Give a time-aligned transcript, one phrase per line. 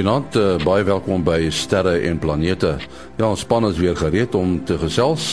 [0.00, 2.70] Goeienaand, uh, baie welkom by Sterre en Planete.
[3.18, 5.26] Ja, ons span is weer gereed om te gesels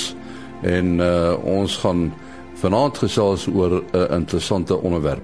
[0.67, 2.09] en uh, ons gaan
[2.59, 5.23] vanaand gesels oor 'n uh, interessante onderwerp.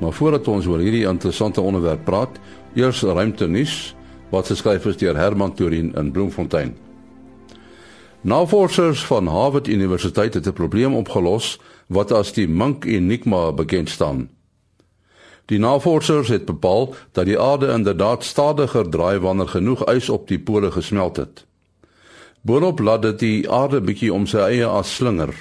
[0.00, 2.40] Maar voordat ons oor hierdie interessante onderwerp praat,
[2.74, 3.94] eers ruimte nuus
[4.34, 6.74] wat geskryf is deur Herman Turin in Bloemfontein.
[8.20, 14.28] Navorsers van Harvard Universiteit het 'n probleem opgelos wat as die Munk Enigma bekend staan.
[15.52, 20.38] Die navorsers het bepaal dat die aarde inderdaad stadiger draai wanneer genoeg ys op die
[20.40, 21.44] pole gesmelt het.
[22.40, 25.34] Boonop laat dit die aarde bietjie om sy eie as slinger.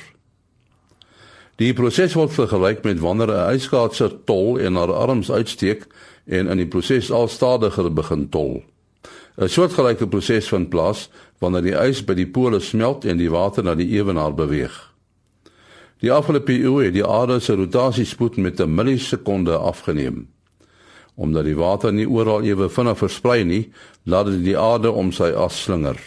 [1.61, 5.87] Die proses word vergelyk met wanneer 'n yskaatser tol en haar arms uitsteek
[6.25, 8.63] en in die proses al stadiger begin tol.
[9.37, 11.09] 'n Soortgelyke proses vind plaas
[11.39, 14.90] wanneer die ys by die pole smelt en die water na die ewenaar beweeg.
[16.01, 20.27] Die afgelope eeu het die aarde se rotasiespoed met 'n millisekonde afgeneem.
[21.15, 23.71] Omdat die water nie oral ewe vinnig versprei nie,
[24.03, 25.99] laat dit die aarde om sy as slinger.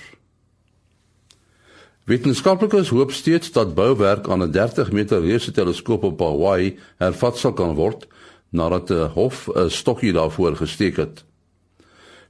[2.05, 7.53] Wetenskaplikes hoop steeds dat bouwerk aan 'n 30 meter reuse teleskoop op Hawaii hervat sal
[7.53, 8.07] kan word
[8.51, 11.25] nadat 'n hof 'n stokkie daarvoor gesteek het.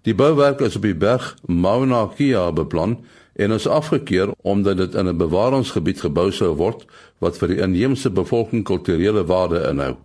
[0.02, 5.08] Die bouwerk is op die berg Mauna Kea beplan en is afgekeur omdat dit in
[5.08, 6.86] 'n bewaringsgebied gebou sou word
[7.18, 9.96] wat vir die inheemse bevolking kulturele waarde inhou.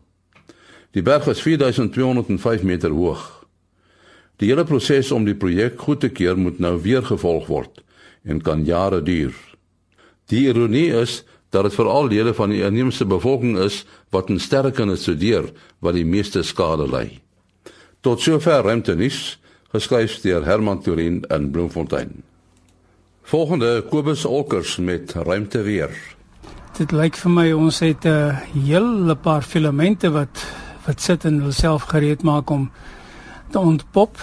[0.92, 3.46] Die berg is 4205 meter hoog.
[4.36, 7.84] Die hele proses om die projek goed te keur moet nou weer gevolg word
[8.24, 9.34] en kan jare duur.
[10.26, 14.96] Die ironie is dat dit veral lede van die inheemse bevolking is wat in sterkende
[14.96, 17.20] studeer wat die meeste skade ly.
[18.02, 19.40] Tot sover ruimte nuus
[19.74, 22.24] geskryf deur Herman Turin in Bloemfontein.
[23.30, 25.90] Volgende Kobus Olkers met ruimte weer.
[26.74, 28.34] Dit lyk vir my ons het 'n
[28.66, 30.46] hele paar filamente wat
[30.86, 32.72] wat sit en hulself gereed maak om
[33.52, 34.18] te ontpop.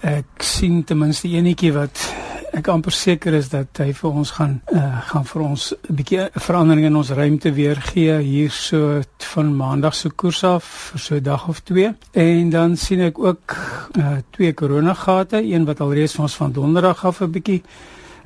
[0.00, 2.14] Ek sien ten minste enetjie wat
[2.52, 6.28] ek amper seker is dat hy vir ons gaan uh, gaan vir ons 'n bietjie
[6.34, 11.14] verandering in ons ruimte weer gee hier so van maandag se koers af vir so
[11.14, 11.94] 'n dag of twee.
[12.12, 13.56] En dan sien ek ook
[13.98, 17.62] uh, twee koronagate, een wat alreeds vir ons van donderdag af 'n bietjie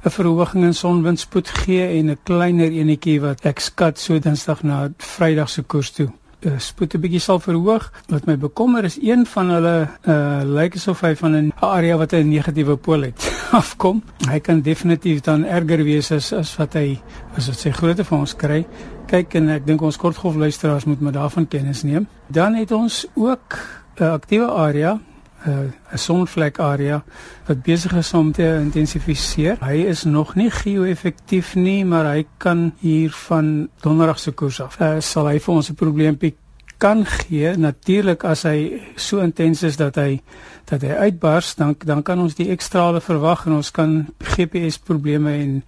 [0.04, 4.88] 'n verhoging in sonwindspoed gee en 'n kleiner enetjie wat ek skat so Dinsdag na
[4.98, 6.08] Vrydag se koers toe.
[6.44, 7.92] Uh, spoed 'n bietjie sal verhoog.
[8.08, 12.12] Wat my bekommer is een van hulle uh lyk asof hy van 'n area wat
[12.12, 14.02] 'n negatiewe pool het afkom.
[14.28, 17.00] Hy kan definitief dan erger wees as as wat hy
[17.36, 18.66] as wat sy grootte van ons kry.
[19.06, 22.06] Kyk en ek dink ons kortgolf luisteraars moet maar daarvan kennis neem.
[22.26, 23.58] Dan het ons ook
[23.96, 25.00] 'n aktiewe area
[25.44, 27.04] 'n uh, sonvlek area
[27.46, 29.56] wat besig is om te intensifiseer.
[29.60, 34.80] Hy is nog nie geo-effektief nie, maar hy kan hier van donderdag se koers af.
[34.80, 36.34] Uh, sal hy vir ons 'n probleempie
[36.78, 37.56] kan gee.
[37.56, 40.20] Natuurlik as hy so intens is dat hy
[40.64, 45.32] dat hy uitbars, dan dan kan ons die ekstrale verwag en ons kan GPS probleme
[45.32, 45.62] en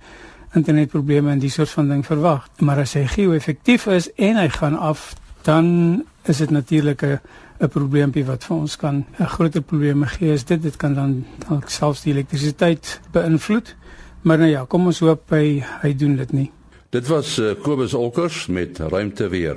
[0.57, 2.49] internetprobleme en die soort van ding verwag.
[2.59, 7.21] Maar as hy geo-effektief is en hy gaan af, dan is dit natuurlik 'n
[7.61, 11.25] 'n probleempie wat vir ons kan 'n groter probleme gee is dit dit kan dan
[11.49, 13.75] dalk selfs die elektrisiteit beïnvloed.
[14.23, 16.51] Maar nou ja, kom ons hoop hy hy doen dit nie.
[16.91, 19.57] Dit was uh, Kobus Olkers met ruimte weer.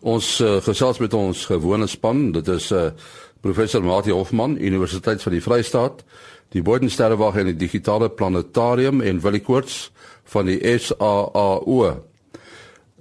[0.00, 2.90] Ons uh, gesels met ons gewone span, dit is uh,
[3.40, 6.04] professor Mati Hofman, Universiteit van die Vrystaat,
[6.52, 9.90] die Bodensterrewag en die digitale planetarium en Willie Koorts
[10.24, 12.13] van die SAAO.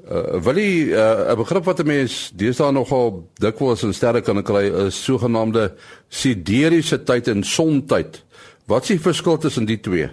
[0.03, 4.44] Uh, wil jy uh, 'n begrip wat 'n mens deesdae nogal dikwels in sterre kan
[4.44, 5.72] kry is sogenaamde
[6.09, 8.24] sideriese tyd en sontyd.
[8.68, 10.09] Wat is die verskil tussen die twee?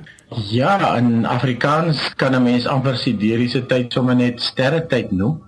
[0.50, 5.43] Ja, in Afrikaans kan 'n mens amper sideriese tyd sommer net sterre tyd noem.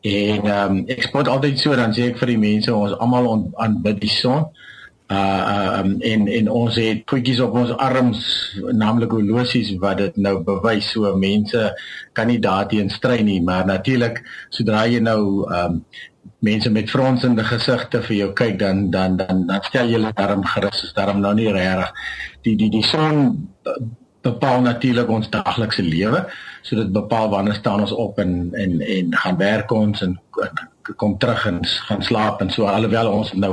[0.00, 3.52] En ehm um, ek spot altyd so dan sê ek vir die mense ons almal
[3.54, 4.46] aanbid die son
[5.12, 8.22] uh um, en en ons het kwikkies op ons arms
[8.72, 11.64] naamlik horlosies wat dit nou bewys so mense
[12.16, 13.40] kan nie daarteen stry nie.
[13.42, 15.82] Maar natuurlik sodra jy nou um
[16.42, 20.44] mense met fronsende gesigte vir jou kyk dan dan dan dan stel jy hulle darm
[20.54, 20.84] gerus.
[20.88, 21.92] Is darm nou nie reg
[22.42, 23.48] die die die son
[24.22, 26.26] bepaal natuurlik ons daaglikse lewe.
[26.62, 30.18] So dit bepaal wanneer staan ons op en en en gaan werk ons en
[30.96, 33.52] kom terug en gaan slaap en so alhoewel ons nou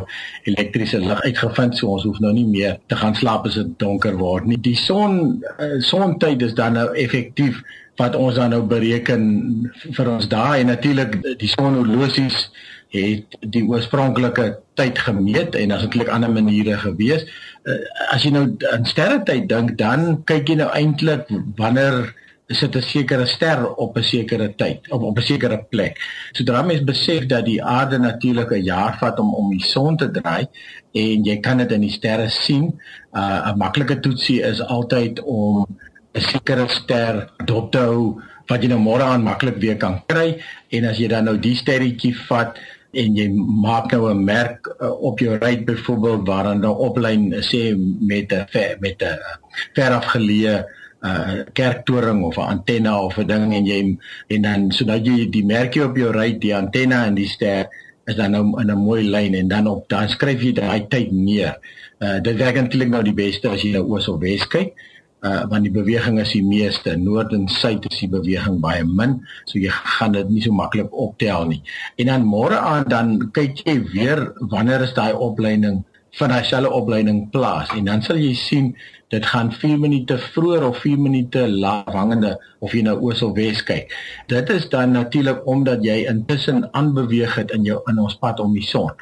[0.50, 4.18] elektriese lig uitgevind so ons hoef nou nie meer te gaan slaap as dit donker
[4.18, 4.58] word nie.
[4.58, 7.62] Die son uh, sontyd is dan nou effektief
[8.00, 9.24] wat ons dan nou bereken
[9.84, 12.48] vir ons daai en natuurlik die sonhorlosies
[12.96, 14.48] het die oorspronklike
[14.80, 17.28] tyd gemeet en daar's eintlik ander maniere gewees.
[17.68, 21.30] Uh, as jy nou aan sterre tyd dink dan kyk jy nou eintlik
[21.60, 22.10] wanneer
[22.50, 25.98] sit 'n sekere ster op 'n sekere tyd op op 'n sekere plek.
[26.32, 30.12] Sodra mens besef dat die aarde natuurlik 'n jaar vat om om die son te
[30.12, 30.48] draai
[30.92, 32.80] en jy kan dit in die sterre sien,
[33.14, 35.68] uh, 'n maklike toetsie is altyd om
[36.14, 40.42] 'n sekere ster dop te hou wat jy nou môre aan maklik weer kan kry
[40.70, 42.58] en as jy dan nou die sterretjie vat
[42.94, 43.28] en jy
[43.62, 48.34] maak nou 'n merk uh, op jou ry byvoorbeeld waar dan nou oplyn sê met
[48.34, 48.46] 'n
[48.80, 49.18] met 'n
[49.76, 50.66] ver afgeleë
[51.04, 53.98] uh, kerktoring of 'n antenne of 'n ding en jy
[54.28, 57.70] en dan sodat jy die merkie op jou ry die antenne en die ster
[58.06, 61.12] is dan nou in 'n mooi lyn en dan op dan skryf jy daai tyd
[61.12, 61.58] neer.
[62.00, 64.74] Uh dit werk eintlik nou die beste as jy nou oos of wes kyk.
[65.22, 69.20] Uh want die beweging is die meeste noord en suid is die beweging baie min,
[69.46, 71.62] so jy gaan dit nie so maklik optel nie.
[71.98, 75.84] En dan môre aan dan kyk jy weer wanneer is daai opleiding
[76.18, 78.76] van daai selfe opleiding plaas en dan sal jy sien
[79.10, 83.34] dit gaan 4 minute vroeër of 4 minute later hangende of jy nou oos of
[83.38, 83.94] wes kyk.
[84.30, 88.54] Dit is dan natuurlik omdat jy intussen aanbeweeg het in jou in ons pad om
[88.54, 88.94] die son.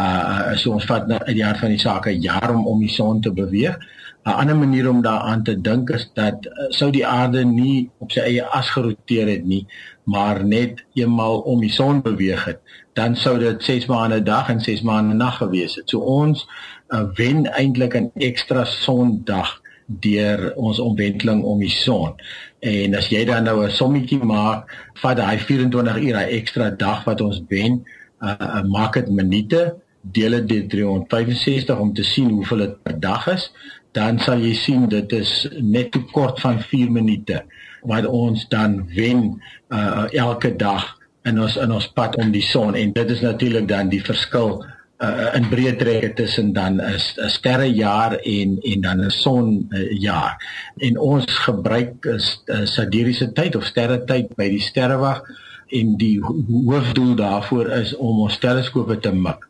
[0.00, 2.80] Uh so ons vat nou uit die hart van die saak 'n jaar om om
[2.80, 3.76] die son te beweeg.
[4.24, 8.12] 'n Ander manier om daaraan te dink is dat uh, sou die aarde nie op
[8.12, 9.66] sy eie as geroteer het nie,
[10.04, 12.60] maar net eenmal om die son beweeg het,
[12.92, 15.88] dan sou dit 6 maande dag en 6 maande nag gewees het.
[15.88, 16.46] So ons
[16.88, 22.14] uh, wen eintlik 'n ekstra sondag deur ons omwenteling om die son.
[22.60, 24.68] En as jy dan nou 'n sommetjie maak,
[25.00, 27.84] vat daai 24 ure ekstra dag wat ons wen,
[28.20, 33.26] uh, maak dit minute, deel dit deur 365 om te sien hoeveel dit per dag
[33.26, 33.50] is,
[33.92, 37.42] dan sal jy sien dit is net te kort van 4 minute
[37.82, 39.40] wat ons dan wen
[39.72, 40.96] uh, elke dag
[41.28, 44.60] in ons in ons pad om die son en dit is natuurlik dan die verskil
[44.60, 46.98] uh, in breë trekke tussen dan 'n
[47.28, 50.36] sterrejaar en en dan 'n sonjaar.
[50.76, 55.22] En ons gebruik 'n sideriese tyd of sterretyd by die sterrewag
[55.70, 56.20] en die
[56.66, 59.46] hoofdoel daarvoor is om ons teleskope te mik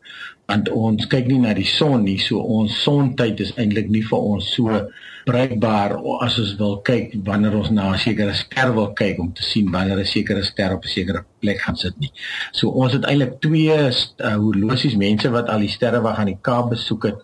[0.47, 4.19] want ons kyk nie na die son nie so ons sontyd is eintlik nie vir
[4.33, 4.81] ons so
[5.25, 5.95] bruikbaar
[6.25, 9.71] as ons wil kyk wanneer ons na 'n sekere ster wil kyk om te sien
[9.71, 12.11] wanneer 'n sekere ster op 'n sekere plek gaan sit nie.
[12.51, 16.41] So ons het eintlik twee uh, horlosies mense wat al die sterre wag aan die
[16.41, 17.19] Kaap besoek het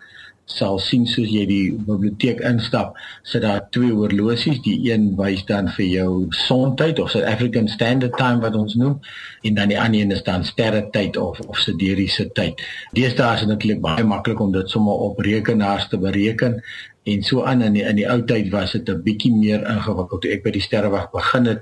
[0.47, 2.95] sal sien soos jy die biblioteek instap,
[3.27, 8.15] sit daar twee horlosies, die een wys dan vir jou sontyd of South African Standard
[8.17, 8.97] Time wat ons noem
[9.43, 12.63] en dan die ander een is dan sterretyd of of sideriese tyd.
[12.95, 16.61] Deesdae is dit natuurlik baie maklik om dit sommer op rekenaars te bereken
[17.07, 20.21] en so aan in die, in die ou tyd was dit 'n bietjie meer ingewikkeld
[20.21, 21.61] toe ek by die sterrewag begin het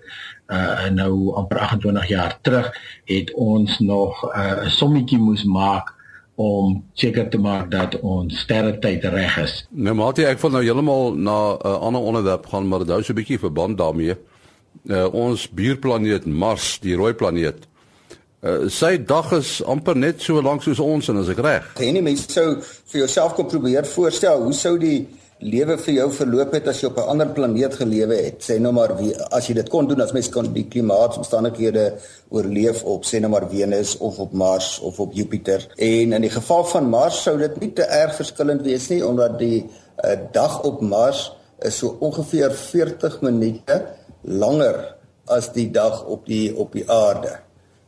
[0.50, 2.70] uh nou amper 28 jaar terug
[3.06, 5.95] het ons nog uh, 'n sommetjie moes maak
[6.36, 9.54] om seker te maak dat ons sterretyd reg is.
[9.70, 13.04] Nou maar ek wil nou heeltemal na 'n uh, ander onderwerp gaan maar dit hou
[13.04, 14.16] so 'n bietjie verband daarmee.
[14.90, 17.68] Uh, ons buurplaneet Mars, die rooi planeet.
[18.46, 21.72] Uh, sy dag is amper net so lank soos ons en as ek reg.
[21.80, 25.08] Geen mens sou vir jouself kon probeer voorstel hoe sou die
[25.44, 28.42] lewe vir jou verloop het as jy op 'n ander planeet gelewe het.
[28.44, 31.94] Sê nou maar wie as jy dit kon doen as mens kon die klimaatomstandighede
[32.30, 35.68] oorleef op sê nou maar Venus of op Mars of op Jupiter.
[35.76, 39.40] En in die geval van Mars sou dit nie te erg verskillend wees nie omdat
[39.40, 39.66] die
[40.04, 43.86] uh, dag op Mars is so ongeveer 40 minute
[44.22, 44.96] langer
[45.26, 47.40] as die dag op die op die aarde.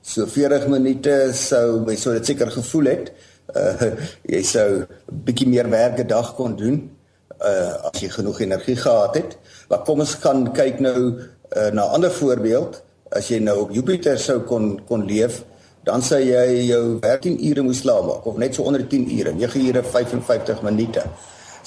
[0.01, 3.13] So 40 minute sou mens sou dit seker gevoel het.
[3.55, 3.81] Uh,
[4.33, 4.87] jy sou 'n
[5.23, 6.96] bietjie meer werk 'n dag kon doen
[7.41, 9.37] uh as jy genoeg energie gehad het.
[9.69, 12.83] Maar kom ons gaan kyk nou uh, na 'n ander voorbeeld.
[13.11, 15.43] As jy nou op Jupiter sou kon kon leef,
[15.83, 19.67] dan sou jy jou 13 ure moes slaap of net so onder 10 ure, 9
[19.67, 21.03] ure 55 minute.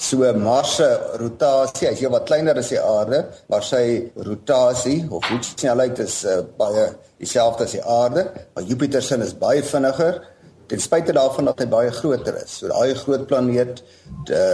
[0.01, 0.87] So Mars se
[1.21, 6.23] rotasie, as jy wat kleiner as die aarde, maar sy rotasie of hoe snelheid is
[6.25, 6.87] uh, baie
[7.21, 8.23] dieselfde as die aarde,
[8.55, 10.23] maar Jupiter se is baie vinniger
[10.71, 12.53] ten spyte daarvan dat hy baie groter is.
[12.61, 13.81] So daai groot planeet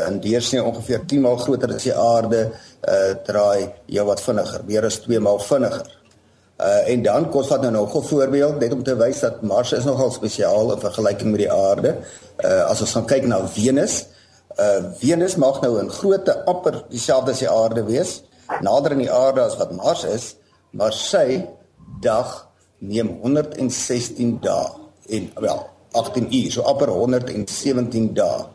[0.08, 2.40] in deursnee ongeveer 10 maal groter as die aarde,
[2.82, 5.92] uh draai jou wat vinniger, meer as 2 maal vinniger.
[6.58, 9.76] Uh en dan kos wat nou nog 'n voorbeeld net om te wys dat Mars
[9.78, 11.96] is nogal spesiaal in vergelyking met die aarde.
[12.44, 14.08] Uh as ons gaan kyk na Venus,
[14.58, 18.24] uh Venus mag nou in grootte amper dieselfde as die aarde wees,
[18.62, 20.36] nader aan die aarde as wat Mars is,
[20.72, 21.46] maar sy
[22.02, 22.48] dag
[22.80, 24.70] neem 116 dae
[25.10, 28.46] en wel 18 uur, so amper 117 dae.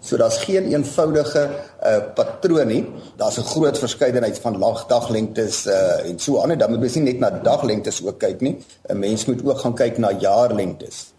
[0.00, 1.42] So daar's geen eenvoudige
[1.84, 2.84] uh patroon nie.
[3.16, 7.02] Daar's 'n groot verskeidenheid van dagdaglengtes uh en so aan en dan moet mens nie
[7.02, 8.64] net na daglengtes ook kyk nie.
[8.88, 11.12] 'n Mens moet ook gaan kyk na jaarlengtes.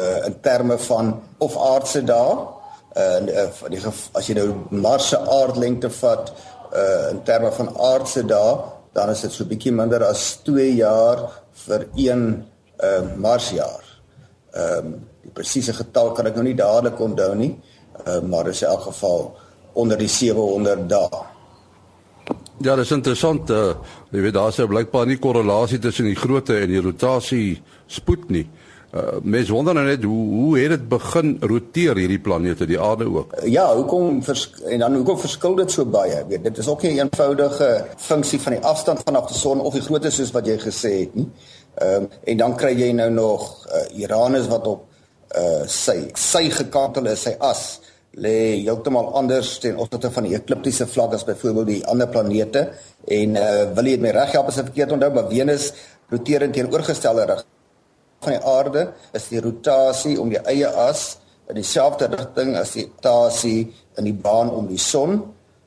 [0.00, 2.36] Uh in terme van of aardse dae
[2.96, 3.80] uh, uh van die
[4.12, 6.32] as jy nou Mars se aardlengte vat
[6.72, 8.58] uh in terme van aardse dae
[8.92, 11.26] dan is dit so bietjie minder as 2 jaar
[11.66, 12.44] vir een
[12.82, 13.93] uh, Marsjaar.
[14.54, 17.54] Ehm um, die presiese getal kan ek nou nie dadelik onthou nie,
[18.04, 19.32] uh, maar is in elk geval
[19.72, 21.22] onder die 700 dae.
[22.62, 23.50] Ja, dit is interessant.
[23.50, 23.72] Uh,
[24.12, 28.44] jy weet daar's blykbaar nie korrelasie tussen die grootte en die rotasie spoed nie.
[28.94, 33.08] Uh, mens wonder nou net hoe hoe het dit begin roteer hierdie planete, die aarde
[33.10, 33.32] ook?
[33.50, 36.20] Ja, hoekom en dan hoekom verskil dit so baie?
[36.20, 39.60] Ek weet dit is ook nie 'n eenvoudige funksie van die afstand vanaf die son
[39.60, 41.26] of die grootte soos wat jy gesê het nie.
[41.74, 44.84] Ehm um, en dan kry jy nou nog uh, Uranus wat op
[45.36, 47.80] uh, sy sy gekantel is, sy as
[48.14, 52.68] lê heeltemal anders ten opsigte van die ekliptiese vlak as byvoorbeeld die ander planete.
[53.10, 55.72] En uh, wil jy dit my reg help as ek verkeerd onthou maar Venus
[56.12, 57.52] roteer in teenoorgestelde rigting
[58.24, 58.84] van die aarde
[59.16, 61.18] is die rotasie om die eie as
[61.50, 63.66] in dieselfde rigting as die rotasie
[63.98, 65.20] in die baan om die son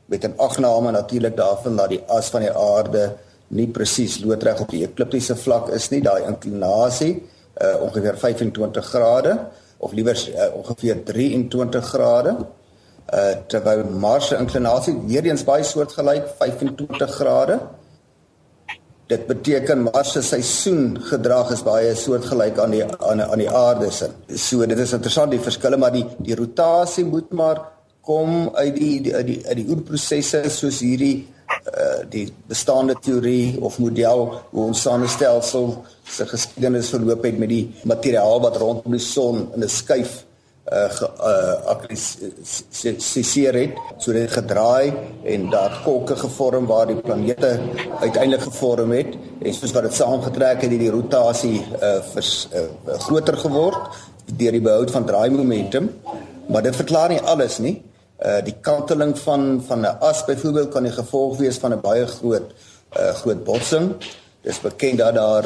[0.08, 3.18] met 'n agname natuurlik daarvan dat die as van die aarde
[3.56, 7.14] nie presies loodreg op die ekliptiese vlak is nie daai inklinasie
[7.62, 9.38] uh, ongeveer 25 grade
[9.78, 12.38] of liewer uh, ongeveer 23 grade.
[13.08, 17.60] Uh terwyl Mars se inklinasie weer eens baie soortgelyk 25 grade.
[19.08, 24.10] Dit beteken Mars se seisoengedrag is baie soortgelyk aan die aan aan die aarde se.
[24.36, 27.64] So dit is interessant die verskille maar die die rotasie moet maar
[28.02, 31.28] kom uit die die uit die, oerprosesse soos hierdie
[31.68, 37.66] uh die bestaande teorie of model hoe ons sonestelsel se geskiedenis verloop het met die
[37.84, 40.24] materiaal wat rondom die son in 'n skuif
[40.72, 40.92] uh
[41.24, 43.78] uh akkliseer het.
[43.98, 44.94] So dit gedraai
[45.24, 47.60] en daar kolke gevorm waar die planete
[48.00, 49.16] uiteindelik gevorm het.
[49.42, 52.68] En soos wat dit saamgetrek het het die rotasie uh, vers, uh
[53.00, 53.78] groter geword
[54.26, 55.92] deur die behoud van draaimomentum.
[56.48, 57.82] Maar dit verklaar nie alles nie
[58.26, 62.08] uh die kanteling van van 'n as byvoorbeeld kan die gevolg wees van 'n baie
[62.08, 62.54] groot
[63.00, 63.96] uh groot botsing.
[64.42, 65.46] Dis bekend dat daar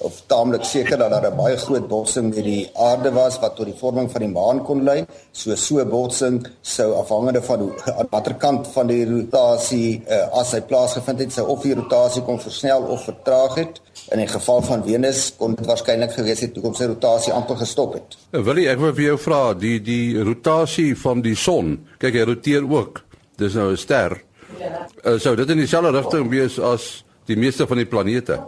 [0.00, 3.66] of taamlik seker dat daar 'n baie groot botsing met die aarde was wat tot
[3.66, 5.06] die vorming van die maan kon lei.
[5.32, 10.52] So so botsing sou afhangende van hoe aan watter kant van die rotasie uh, as
[10.52, 13.80] hy plaasgevind het, sou of die rotasie kon versnel of vertraag het.
[14.10, 17.92] In die geval van Venus kon dit waarskynlik gewees het hoekom sy rotasie amper gestop
[17.94, 18.16] het.
[18.32, 21.78] Nou, Wil jy ek wil vir jou vra die die rotasie van die son.
[21.98, 23.04] Kyk hy roteer ook.
[23.36, 24.22] Dis nou 'n ster.
[25.04, 28.40] Uh, sou dit in dieselfde rigting wees as die meeste van die planete?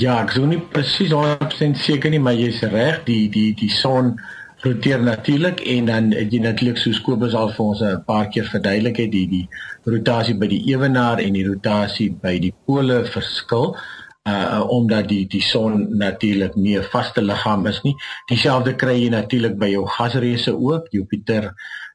[0.00, 4.14] Ja, ek sou nie presies 100% seker nie, maar jy's reg, die die die son
[4.62, 8.96] roteer natuurlik en dan jy natuurlik soos Kobus al vir ons 'n paar keer verduidelik
[8.96, 9.48] het, die die
[9.84, 13.76] rotasie by die ewenaar en die rotasie by die pole verskil
[14.28, 17.94] uh omdat die die son natuurlik nie 'n vaste liggaam is nie.
[18.28, 21.52] Dieselfde kry jy natuurlik by jou gasreuse ook, Jupiter,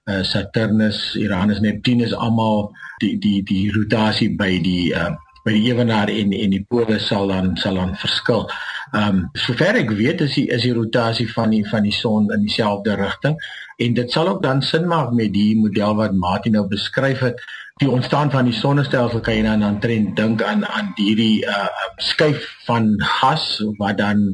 [0.10, 2.72] uh Saturnus, Uranus, Neptunus almal
[3.02, 7.30] die die die rotasie by die uh by die ewenaar en en die pole sal
[7.30, 8.48] dan sal dan verskil.
[8.94, 12.32] Ehm um, sover ek weet is die is die rotasie van die van die son
[12.34, 13.38] in dieselfde rigting
[13.86, 17.42] en dit sal ook dan sin maak met die model wat Martin nou beskryf het.
[17.82, 21.68] Die ontstaan van die sonnestelsel kan jy dan aan trend dink aan aan hierdie uh
[21.98, 24.28] skuif van gas wat dan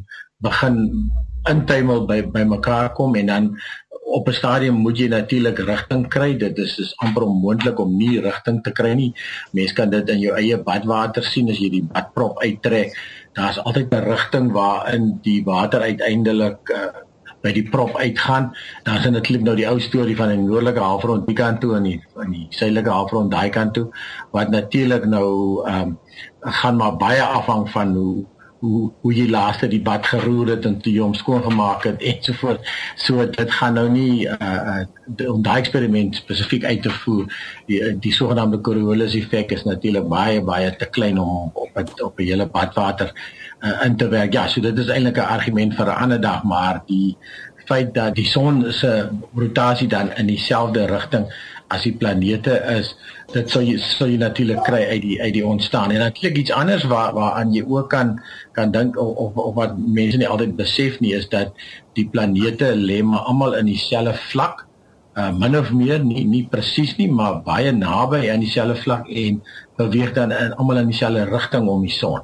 [0.46, 0.78] begin
[1.50, 3.48] intuimel by by mekaar kom en dan
[4.04, 6.38] op 'n stadium moet jy natuurlik rigting kry.
[6.38, 9.14] Dit is is amper onmoontlik om nie rigting te kry nie.
[9.52, 12.98] Mense kan dit in jou eie badwater sien as jy die badprop uittrek.
[13.34, 16.78] Daar's altyd 'n rigting waarin die water uiteindelik uh,
[17.42, 18.52] by die prop uitgaan.
[18.84, 22.02] Daar's natuurlik nou die ou storie van die noordelike halfrond die kant toe en die
[22.14, 23.90] van die suidelike halfrond daai kant toe
[24.32, 26.00] wat natuurlik nou ehm um,
[26.42, 28.26] gaan maar baie afhang van hoe
[28.62, 32.02] hoe hoe jy laaste die bad geroer het en toe jy hom skoon gemaak het
[32.06, 32.68] en so voort.
[32.96, 34.84] So dit gaan nou nie uh,
[35.26, 37.26] om daai eksperiment spesifiek uit te voer.
[37.70, 42.20] Die die sogenaamde Coriolis effek is natuurlik baie baie te klein om op het, op
[42.20, 43.14] 'n hele badwater
[43.60, 44.34] uh, in te werk.
[44.34, 47.18] Ja, so dit is eintlik 'n argument vir 'n ander dag, maar die
[47.66, 51.26] feit dat die son se rotasie dan in dieselfde rigting
[51.72, 52.94] as die planete is
[53.34, 55.92] dit sou jy sou jy natuurlik kry uit die uit die ontstaan.
[55.92, 58.18] En natuurlik iets anders waar waaraan jy ook kan
[58.58, 61.56] kan dink of, of of wat mense nie altyd besef nie is dat
[61.96, 64.66] die planete lê maar almal in dieselfde vlak
[65.16, 69.42] uh, min of meer nie nie presies nie maar baie naby aan dieselfde vlak en
[69.80, 72.22] beweeg dan in almal in dieselfde rigting om die son.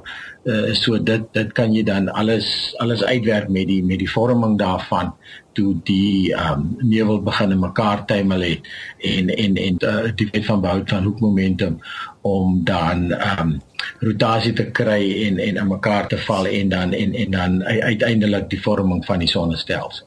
[0.48, 4.58] Uh, so dit dit kan jy dan alles alles uitwerk met die met die vorming
[4.60, 5.12] daarvan
[5.58, 8.68] toe die um nevel begin in mekaar tuimel het
[9.14, 11.78] en en en uh, die wet van behoud van hoekmomentum
[12.26, 13.56] om dan um
[14.04, 18.50] rotasie te kry en en in mekaar te val en dan en en dan uiteindelik
[18.50, 20.06] die vorming van die sonnestelsel.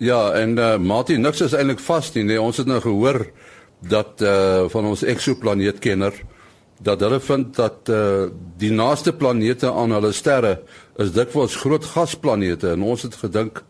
[0.00, 2.22] Ja, en uh, Martin, niks is eintlik vas nie.
[2.24, 3.26] Nee, ons het nou gehoor
[3.80, 6.14] dat uh van ons eksoplaneetkenner
[6.80, 8.28] dat hulle vind dat uh,
[8.60, 10.60] die naaste planete aan hulle sterre
[11.00, 13.62] is dikwels groot gasplanete en ons het gedink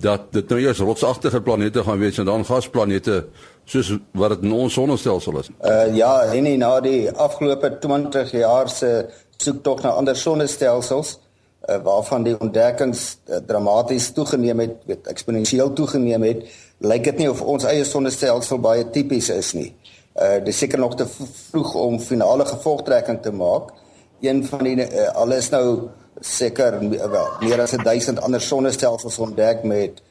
[0.00, 3.24] dat dit nou eers rotsagtige planete gaan wees en dan gasplanete
[3.64, 5.50] soos wat dit in ons sonnestelsel is.
[5.60, 8.92] Uh ja, en nie na die afgelope 20 jaar se
[9.36, 15.72] soek tog na ander sonnestelsels uh, waarvan die ontdekkings uh, dramaties toegeneem het, weet eksponensieel
[15.72, 16.46] toegeneem het,
[16.78, 19.72] lyk dit nie of ons eie sonnestelsel baie tipies is nie.
[20.18, 23.74] Uh dis seker nog te vroeg om finale gevolgtrekking te maak.
[24.22, 30.02] Een van die uh, alles nou seker wel meer as 1000 ander sonnestelsels ontdek met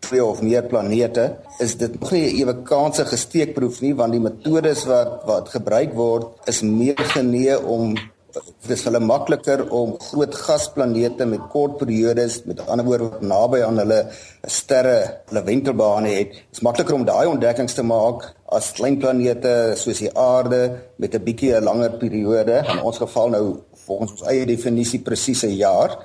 [0.00, 1.36] twee of meer planete.
[1.58, 5.92] Is dit nog nie 'n ewe kanse gesteekproef nie want die metodes wat wat gebruik
[5.94, 7.94] word is meer genee om
[8.32, 13.80] dit is hulle makliker om groot gasplanete met kort periodes met ander woorde naby aan
[13.82, 14.00] hulle
[14.46, 14.98] sterre
[15.30, 20.10] hulle wentelbane het is makliker om daai ontdekkings te maak as klein planete soos die
[20.18, 20.60] aarde
[20.96, 22.62] met 'n bietjie 'n langer periode.
[22.72, 23.44] In ons geval nou
[23.90, 25.98] volgens ons eie definisie presies 'n jaar.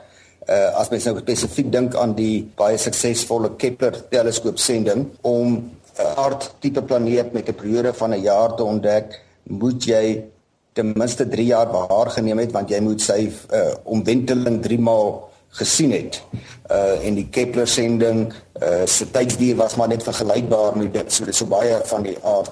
[0.50, 5.48] Uh as mens nou spesifiek dink aan die baie suksesvolle Kepler teleskoopsending om
[5.98, 10.25] 'n aard tipe planeet met 'n periode van 'n jaar te ontdek, moet jy
[10.74, 15.92] ten minste 3 jaar waargeneem het want jy moet sy uh omwenteling 3 maal gesien
[15.92, 16.22] het.
[16.70, 21.13] Uh en die Kepler sending uh se tydduur was maar net vergelykbaar met dit.
[21.13, 22.51] So dit so baie van die aard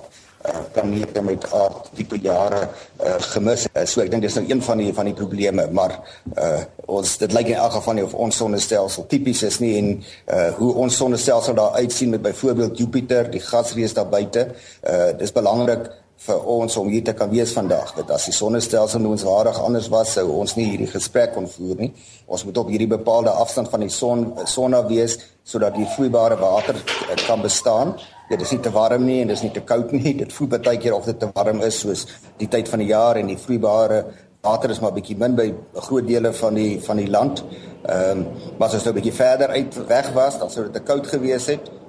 [0.74, 2.62] planete uh, met aard tipe jare
[3.04, 3.66] uh, gemis.
[3.72, 5.98] Uh, so ek dink dis nou een van die van die probleme, maar
[6.36, 9.90] uh, ons dit lyk in elk geval nie of ons sonnestelsel tipies is nie en
[9.96, 14.50] uh, hoe ons sonnestelsel daar uitsien met byvoorbeeld Jupiter, die gasreus daar buite.
[14.84, 15.92] Uh, dis belangrik
[16.24, 17.92] vir ons om hier te kan wees vandag.
[17.98, 21.92] Dat as die sonnestelsel noenswaardig anders was, sou ons nie hierdie gesprek kon voer nie.
[22.32, 26.38] Ons moet op hierdie bepaalde afstand van die son son af wees sodat die vloeibare
[26.40, 26.80] water
[27.26, 27.98] kan bestaan.
[28.30, 30.16] Dit is nie te warm nie en dit is nie te koud nie.
[30.24, 32.06] Dit voel baie keer of dit te warm is soos
[32.40, 34.06] die tyd van die jaar en die vloeibare
[34.44, 35.50] water is maar bietjie min by
[35.88, 37.44] groot dele van die van die land.
[37.84, 38.26] Ehm um,
[38.58, 41.08] maar as ons nou 'n bietjie verder uit weg was, dan sou dit te koud
[41.08, 41.83] gewees het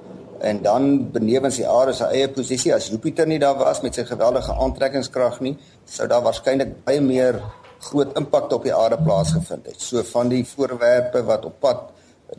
[0.44, 4.04] en dan benewens die aarde se eie posisie as Jupiter nie daar was met sy
[4.04, 5.54] geweldige aantrekkingskrag nie,
[5.88, 7.40] sou daar waarskynlik baie meer
[7.88, 9.80] groot impak op die aarde plaasgevind het.
[9.80, 11.90] So van die voorwerpe wat op pad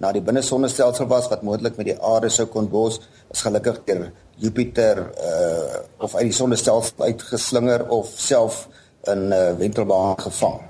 [0.02, 3.00] na die binnesonnestelsel was wat moontlik met die aarde sou kon bos,
[3.34, 4.08] is gelukkig deur
[4.42, 8.68] Jupiter uh of uit die sonnestelsel uitgeslinger of self
[9.10, 10.62] in 'n uh, wentelbaan gevang.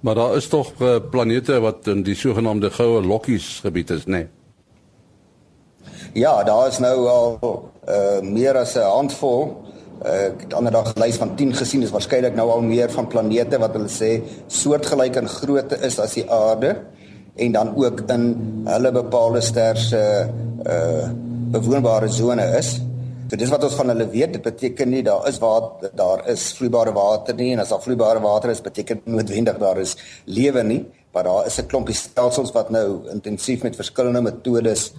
[0.00, 4.10] Maar daar is tog uh, planete wat in die sogenaamde goue lokkies gebied is, né?
[4.10, 4.37] Nee?
[6.12, 7.38] Ja, daar is nou al
[7.88, 9.56] uh meer as 'n handvol.
[10.04, 12.90] Uh, ek het ander dag 'n lys van 10 gesien is waarskynlik nou al meer
[12.90, 16.76] van planete wat hulle sê soortgelyk in grootte is as die aarde.
[17.36, 20.26] En dan ook in hulle bepaalde ster se
[20.66, 21.08] uh
[21.50, 22.80] bewoonbare sone is.
[23.30, 25.62] So dis wat ons van hulle weet, dit beteken nie daar is waar
[25.94, 27.52] daar is vloeibare water nie.
[27.52, 31.58] En as daar vloeibare water is beteken noodwendig daar is lewe nie, maar daar is
[31.58, 34.92] 'n klompie stelsels wat nou intensief met verskillende metodes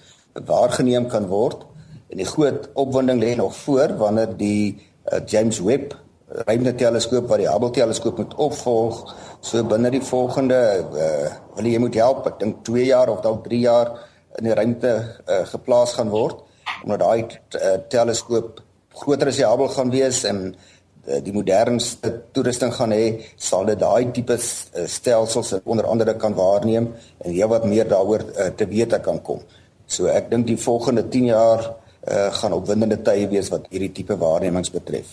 [0.45, 1.65] waargeneem kan word
[2.09, 4.77] en die groot opwinding lê nog voor wanneer die
[5.11, 5.95] uh, James Webb
[6.29, 9.01] ruimteteleskoop wat die Hubble teleskoop moet opvolg
[9.41, 10.59] so binne die volgende
[10.93, 13.93] uh, wil jy moet help ek dink 2 jaar of dalk 3 jaar
[14.37, 16.43] in die ruimte uh, geplaas gaan word
[16.83, 18.61] omdat daai uh, teleskoop
[19.01, 23.05] groter as die Hubble gaan wees en uh, die modernste toerusting gaan hê
[23.49, 28.69] sal dit daai tipe stelsels onder andere kan waarneem en heelwat meer daaroor uh, te
[28.69, 29.41] wete kan kom.
[29.89, 34.17] So ek dink die volgende 10 jaar uh, gaan opwindende tye wees wat hierdie tipe
[34.21, 35.05] waarnemings betref.